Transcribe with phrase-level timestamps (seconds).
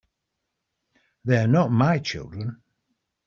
[1.25, 2.63] They're not my children.